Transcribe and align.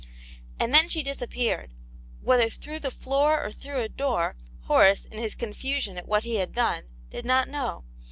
And 0.59 0.73
then 0.73 0.89
she 0.89 1.03
disappeared; 1.03 1.75
whether 2.23 2.49
through 2.49 2.79
the 2.79 2.89
floor 2.89 3.39
or 3.39 3.51
through 3.51 3.81
a 3.81 3.87
door, 3.87 4.35
Horace, 4.61 5.05
in 5.05 5.19
his 5.19 5.35
confusion 5.35 5.95
at 5.95 6.05
I 6.05 6.07
what 6.07 6.23
he 6.23 6.37
had 6.37 6.53
done, 6.53 6.85
did 7.11 7.23
not 7.23 7.47
know. 7.47 7.83